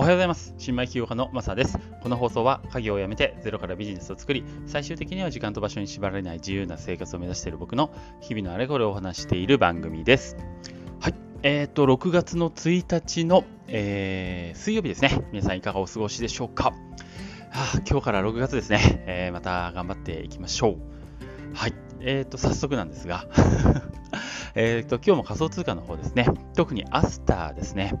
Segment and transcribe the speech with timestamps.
[0.00, 0.54] おはようございます。
[0.56, 1.78] 新米起業家のマサです。
[2.02, 7.92] この放送は家業を辞めてゼロからビジネスを作り、最終的には時間と場所に縛られない自由な生活を目指している僕の
[8.22, 10.38] 日々のあれこれをお話している番組です。
[11.00, 11.14] はい。
[11.42, 15.22] えっ、と、6月の1日の、えー水曜日ですね。
[15.32, 16.70] 皆さんいかがお過ごしでしょうか。
[16.70, 16.72] は
[17.52, 19.04] あ、今日から6月ですね。
[19.06, 20.76] えーまた頑張っていきましょう。
[21.52, 21.74] はい。
[22.00, 23.26] えっ、と、早速なんですが、
[24.56, 26.26] えっと、今日も仮想通貨の方ですね。
[26.54, 27.92] 特にアスターですね。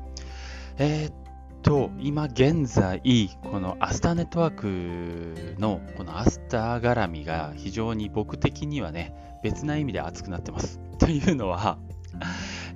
[0.78, 1.29] えーっ
[1.62, 3.00] と、今現在、
[3.42, 10.80] このアスターネットワークのこのアスター絡みが非常に僕的にはね、別な意味で熱くなってます。
[10.98, 11.78] というのは、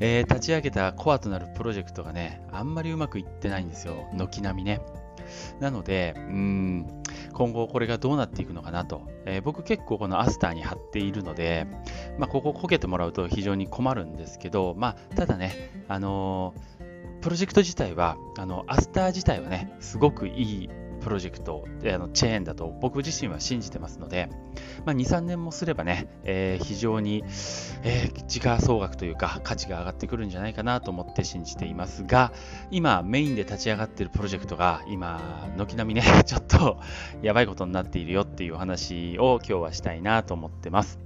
[0.00, 4.06] えー立ち上げたコアとなるプロジェクトがね、あんまりうまくいってないんですよ。
[4.16, 4.80] 軒並みね。
[5.58, 9.02] なので、うん、今後これがどうなっていくのかなと。
[9.24, 11.66] えー僕結構このアスターに貼っているので、
[12.18, 16.83] まあ、こここけてもらうと非常に困るんですけど、まあ、ただね、あのー
[17.24, 24.28] プロジェクト自体は、あの、アスター自体はね、すごくいいプロジェクト、であのチェーンだと僕自身は信じてますので、
[24.84, 27.24] まあ、2、3年もすればね、えー非常に、
[27.82, 32.30] えー時価総額というか価値が上がってくるんじゃないかなと思って信じていますが、
[32.70, 36.78] 今メインで立ち上がっているプロジェクトが今、軒並みね、 ちょっと
[37.22, 40.98] やばいことになっているよっていうお話を今日はしたいなと思ってます。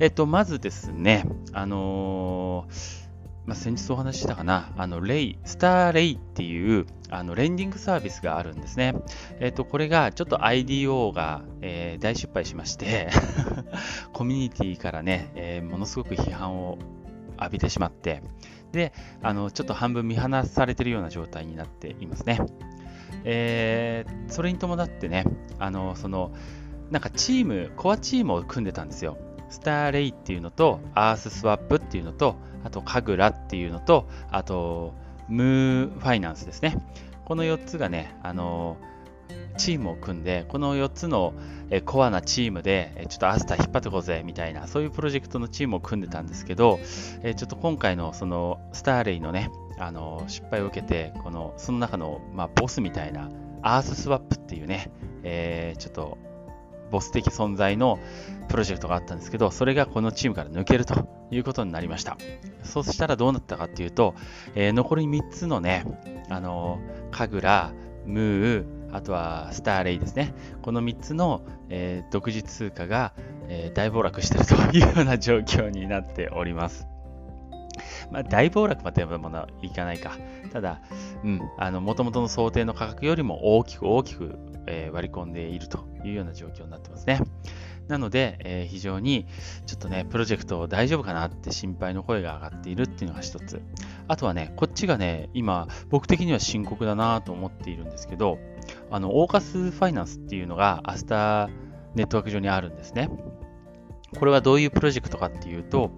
[0.00, 3.09] えっと、まずですね、あのー
[3.50, 8.94] まあ、先日お話ししたかな、あの、レイ、スターレイっていう、あの、レンディングサービスがあるんですね。
[9.40, 13.08] えっと、これが、ちょっと IDO が、えー大失敗しまして、
[14.14, 16.78] コミュニティからね、えーものすごく批判を
[17.40, 18.22] 浴びてしまって、
[18.70, 22.38] で、あの、ちょっと半分見放されてるような状態になっていますね。
[23.24, 25.24] えーそれに伴ってね、
[25.58, 26.30] あの、その、
[26.92, 29.18] なんかチーム、コアチームを組んでたんですよ。
[29.48, 34.94] スターレイっていうのと、アーススワップっていうのと、あと、カグラっていうのと、あと、
[35.28, 36.76] ムーファイナンスですね。
[37.24, 38.76] この4つがね、あの、
[39.56, 41.34] チームを組んで、この4つの
[41.70, 46.80] えコアなチームで、えちょっとアスター引っ張ってこうぜみたいな、そういうプロジェクトのチームを組んでたんですけど、
[47.22, 53.30] えちょっと今回のそのスターレイのね、あの失敗を受けて、このその中の、まあ、ボスみたいな
[53.62, 54.90] アーススワップっていうね、
[55.22, 56.18] えーちょっと
[56.90, 57.98] ボス的存在の
[58.48, 62.16] プロジェクトがあったんですけど、それがこのチームから抜けるということになりました。
[62.62, 64.14] そうしたらどうなったかっていうと、
[64.54, 65.84] えー残り3つのね、
[66.28, 66.80] あの
[67.10, 67.72] カグラ、
[68.06, 70.34] ムー、あとはスターレイですね。
[70.62, 73.12] この3つの、えー独自通貨が、
[73.48, 76.86] えー大暴落してるというような状況になっております。
[78.10, 80.16] まあ、大暴落まではまだいかないか。
[80.52, 80.80] ただ、
[81.22, 87.20] うん、あの、元々の想定の価格よりも大きく大きく、えー割り込んでいるというような状況になってますね。
[87.88, 89.26] なので、えー非常に
[89.66, 93.62] ちょっとね、プロジェクト大丈夫かなって心配の声が上がっているっていうのが一つ。
[94.08, 98.38] あとはね、こっちがね、今、僕的には深刻だなと思っているんですけど、
[98.90, 101.50] あの、オーカスファイナンスっていうのがアスター
[101.94, 103.08] ネットワーク上にあるんですね。
[104.18, 105.92] これはどういうプロジェクトかっていうと、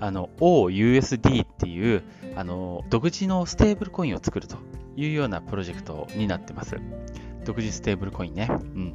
[0.00, 2.02] あの、OUSD っていう、
[2.36, 4.56] あの、独自のステーブルコインを作ると
[4.96, 6.76] いうようなプロジェクトになってます。
[7.44, 8.48] 独自ステーブルコインね。
[8.50, 8.94] うん。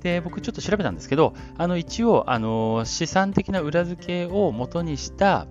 [0.00, 5.46] で、僕ちょっと調べたんですけど、あの、一応、あの、資産的な裏付けを元にした、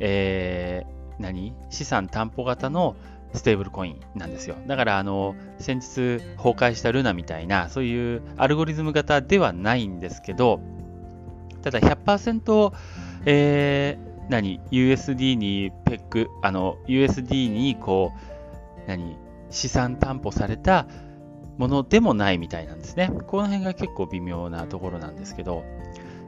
[0.00, 1.54] えー、何？
[1.70, 2.96] 資産担保型の
[3.32, 4.56] ステーブルコインなんですよ。
[4.66, 10.60] だから、あの、先日崩壊したルナみたいな、そういうアルゴリズム型ではないんですけど、
[11.62, 12.72] ただ100%、
[13.24, 13.98] え、
[14.28, 19.16] 何 ?USD にペック、あの、USD にこう、何？
[19.50, 20.86] 資産担保された
[21.56, 23.10] ものでもないみたいなんですね。
[23.26, 25.64] この辺が結構微妙なところなんですけど、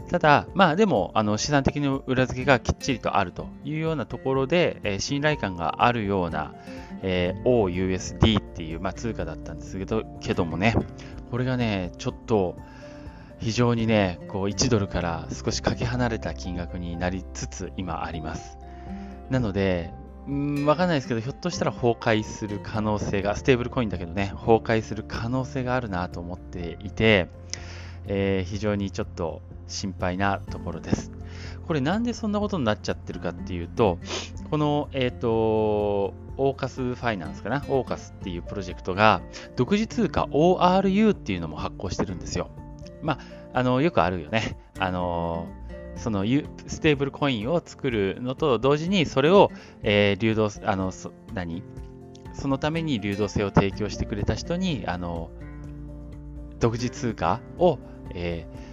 [0.08, 6.54] ただ、まあでも、あの資産的な裏付けがきっちりとあるというようなところで、えー信頼感があるような、
[7.02, 10.74] えー OUSD っていう、まあ、通貨だったんですけど、けどもね、
[11.30, 12.56] これがね、ちょっと
[13.38, 18.58] 非常にね、こう1ドルから少しかけ離れた金額になりつつ今あります。
[19.30, 19.92] なので、
[20.26, 27.28] うん、わかんないですけど、ひょっとしたら崩壊する可能性が、ステーブルコインだけどね、崩壊する可能性があるなと思っていて、
[28.06, 31.12] えー非常にちょっと心配なところです。
[31.66, 33.98] これなんでそんなことになっちゃってるかっていうと、
[34.50, 37.64] この、えっ、と、オーカスファイナンスかな？
[37.68, 39.20] オーカスっていうプロジェクトが、
[39.56, 42.50] 独自通貨 ORU っていうのも発行してるんですよ。
[43.02, 44.56] まあ、あの、よくあるよね。
[44.78, 45.46] あの、
[45.96, 46.24] その
[46.66, 49.50] ステーブルコインを作るのと同時に、それを、
[49.82, 51.62] えー流動、あの、そ何？
[52.32, 55.30] そのために流動性を提供してくれた人に、あの、
[56.60, 57.78] 独自通貨を、
[58.14, 58.68] えー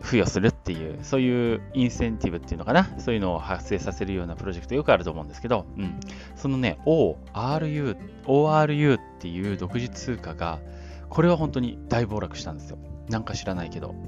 [0.00, 5.98] 付与するってっていう、そういうインセンティブっていうのかな、そういうのを発生させるようなプロジェクトよくあると思うんですけど、うん、
[6.36, 7.96] そのね、ORU、
[8.26, 10.58] ORU っていう独自通貨が、
[11.08, 12.78] これは本当に大暴落したんですよ。
[13.08, 13.94] なんか知らないけど。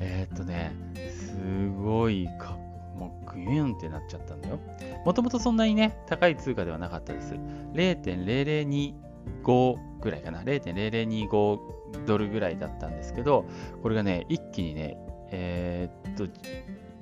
[0.00, 0.72] えっとね、
[1.10, 2.56] すごいか、
[2.96, 4.60] もうグユンってなっちゃったんだよ。
[5.04, 7.34] もともとそんなにね、高い通貨ではなかったです。
[7.74, 10.42] 0.0025ぐらいかな。
[10.42, 11.58] 0.0025
[12.06, 13.46] ドルぐらいだったんですけど、
[13.82, 14.98] これがね、一気にね、
[15.30, 16.26] えー、っと、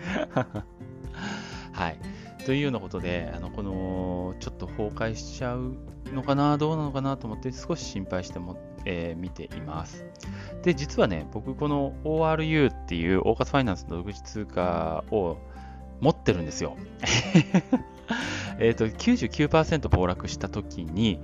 [1.75, 1.99] はい。
[2.47, 5.75] というようなことで、あのこのちょっと崩壊しちゃう
[6.13, 10.07] のかな、どうなのかなと思って少し心配しても、えー、見ています。
[10.63, 15.37] で、実はね、僕この ORU っていうオーカスファイナンスの独自通貨を
[16.03, 16.77] 持ってるんですよ。
[18.59, 21.21] えっと、99%暴落した時に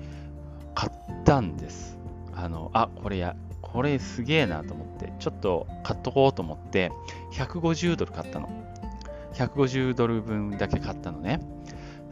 [0.74, 1.98] 買ったんです。
[2.32, 6.92] あの、あ、これや、これすげえなと思って、ちょっと買っとこうと思って、
[7.32, 8.48] 150ドル買ったの。
[9.34, 11.40] 150ドル分だけ買ったのね。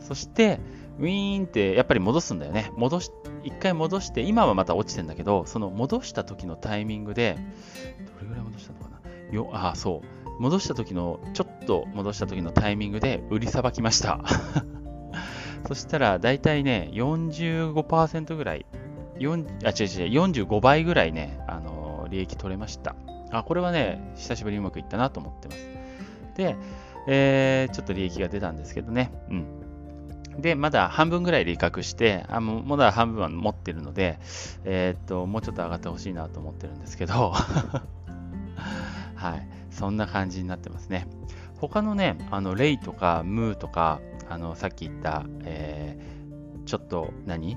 [0.01, 0.59] そして、
[0.99, 2.73] ウィーンってやっぱり戻すんだよね。
[2.77, 3.11] 戻し、
[3.45, 7.39] 一回戻して、今はまた落ちてんだけど、その戻した時のタイミングで、
[8.17, 10.43] どれぐらい戻したのかなよ、あ、そう。
[10.43, 14.21] 戻した時の、ちょっと戻した時のタイミングで売りさばきました。
[15.67, 18.67] そしたら、だいたいね、45%ぐらい、
[19.19, 22.95] 4あ、違う違う、45倍ぐらいね、あの、利益取れました。
[23.31, 25.69] あ、これはね、久しぶりにうまくいったなと思ってます。
[26.37, 26.57] で、
[27.09, 29.13] えー、ちょっと利益が出たんですけどね。
[29.31, 29.45] うん。
[30.41, 34.19] で、まだ半分ぐらい利確して、あもまだ半分は持ってるので、
[34.65, 37.33] えー、っと、もうちょっと上がってほしいなと思ってるんですけど、
[39.31, 39.49] はい。
[39.71, 41.07] そんな感じになってますね。
[41.59, 47.57] 他のね、あの、レイとかムーとか、あの、さっき言った、えー、ちょっと何、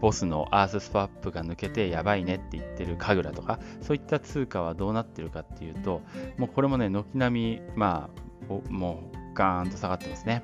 [0.00, 6.00] ボスのアーススワップが抜けてやばいねって言ってるカグラとか、そういった通貨はどうなってるかっていうと、
[6.38, 8.08] もうこれもね、軒並み、ま
[8.48, 10.42] あ、もうガーンと下がってますね。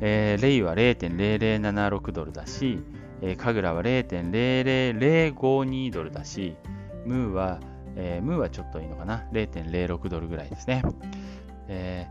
[0.00, 2.82] えー、レイは0.0076ドルだし、
[3.20, 6.56] えー、カグラは0.00052ドルだし、
[7.04, 7.60] ムーは、
[7.96, 10.82] えー、ムーはちょっといいのかな ?0.06 ドルぐらいですね。
[11.68, 12.06] え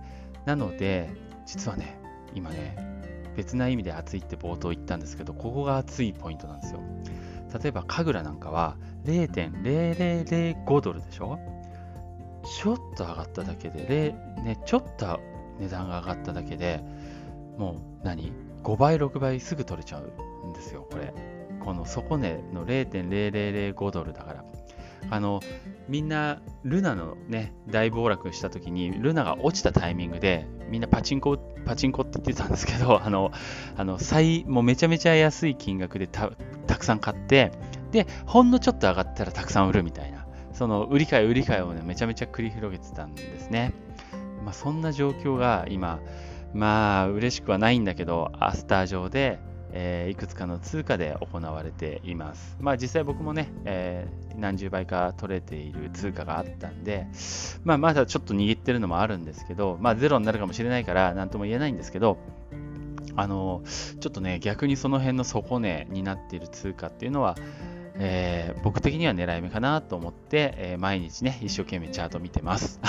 [0.45, 1.09] ー、なので、
[1.45, 1.99] 実はね、
[2.33, 2.75] 今ね、
[3.35, 6.81] 別な意味で熱いって冒頭言ったんですけど、ここが熱いポイントなんですよ。
[7.61, 11.39] 例えば、カグラなんかは0.0005ドルでしょ？
[12.43, 15.19] ちょっと上がっただけで、ね、ちょっと
[15.59, 16.83] 値段が上がっただけで、
[17.57, 18.31] もう何
[18.63, 21.13] ?5 倍、6倍すぐ取れちゃうんですよ、これ。
[21.59, 24.45] この底値の0.0005ドルだから。
[25.09, 25.41] あの、
[25.87, 33.31] みんな、ルナのね、大暴落した時に、ルナが落ちたタイミングで、みんなパチンコ、パチンコって言ってたんですけど、 あの、
[33.75, 36.31] あの、最、もうめちゃめちゃ安い金額でた
[36.67, 37.51] たくさん買って、
[37.91, 43.73] で、ほんのちょっと上がったらたくさん売るみたいな、その、売り買い売り買いをね、めちゃめちゃ繰り広げてたんですね。
[44.45, 45.99] まあ、そんな状況が今、
[46.53, 49.39] まあ、嬉しくはないんだけど、アスター上で、
[49.71, 52.57] えー、いくつかの通貨で行われています。
[52.59, 57.07] まあ実際僕もね、えー、何十倍か取れている通貨があったんで、
[57.63, 62.17] まあまだちょっと握ってるのもあるんですけど、まあゼロになるかもしれないから何とも言えないんですけど、
[63.15, 63.63] あの、
[63.99, 67.35] ちょっとね、逆にその辺の底値になっている通貨っていうのは、
[67.95, 72.79] えー、僕的には狙い目かなと思って、え毎日ね、一生懸命チャート見てます。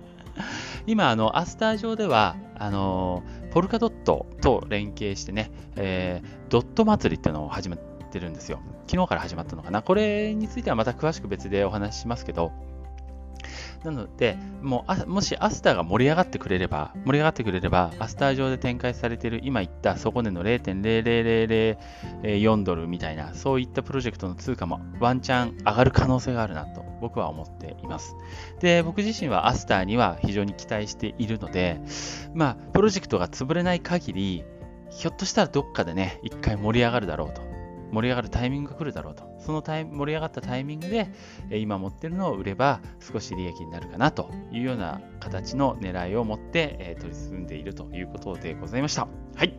[0.86, 3.22] 今、あの、アスター上では、あの、
[3.56, 7.78] ポルカドットと連携してね、えー、ドット祭りっていうのを始め
[8.12, 8.60] てるんですよ。
[8.86, 9.80] 昨日から始まったのかな。
[9.80, 12.52] これについてはまた詳しく別でお話ししますけど、
[13.84, 28.16] なので、もうもしアスターが盛り上がってくれれば、盛り上がってくれれば、アスター上で展開されている今言った底値の0.0004ドルみたいな、そういったプロジェクトの通貨もワンチャン上がる可能性があるなと僕は思っています。
[28.60, 31.80] で、僕自身はアスターには非常に期待しているので、
[32.34, 34.44] まあ、プロジェクトが潰れない限り、
[34.90, 37.45] ひょっとしたらどっかでね、一回盛り上がるだろうと。
[37.92, 39.24] 盛り上がるタイミングが来るだろうと。
[39.38, 41.08] そのタイ盛り上がったタイミングで、
[41.50, 49.08] え今持ってるのを売れば少し利益になるかなというような形の狙いを持って、え取り進んでいるということでございました。
[49.36, 49.54] はい。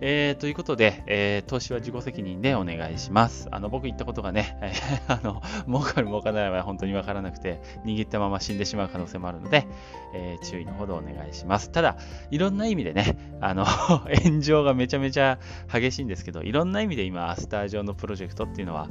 [0.00, 3.48] えー、ということで、えー、投資は自己責任でお願いします。
[3.50, 9.66] あの、僕言ったことがね、えー、あの、儲かる儲かないは本当にわからなくて、握ったまま死んでしまう可能性もあるので、
[10.14, 11.70] えー、注意のほどお願いします。
[11.70, 11.96] ただ、
[12.30, 13.64] いろんな意味でね、あの、
[14.24, 15.38] 炎上がめちゃめちゃ
[15.72, 18.88] 激しいんですけど、いろんな意味で今、アスター上のプロジェクトっていうのは、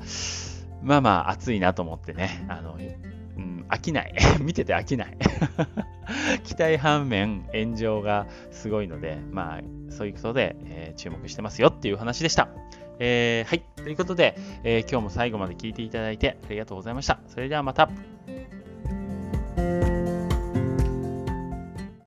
[0.82, 2.78] まあまあ熱いなと思ってね、あの、
[3.70, 4.14] 飽きない。
[4.42, 5.18] 見てて飽きない。
[6.44, 12.50] 期待反面、炎上がすごいので、まあ、そういうことで、えー、注目してますよっていう話でした。
[13.00, 13.64] えー、はい。
[13.76, 17.20] ということで、えー、今日も最後まで聞いていただいてありがとうございました。
[17.28, 17.90] それではまた。